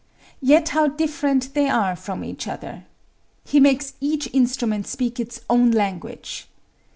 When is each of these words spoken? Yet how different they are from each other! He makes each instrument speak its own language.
Yet 0.41 0.69
how 0.69 0.87
different 0.87 1.53
they 1.53 1.69
are 1.69 1.95
from 1.95 2.23
each 2.23 2.47
other! 2.47 2.85
He 3.45 3.59
makes 3.59 3.93
each 3.99 4.27
instrument 4.33 4.87
speak 4.87 5.19
its 5.19 5.41
own 5.47 5.69
language. 5.69 6.49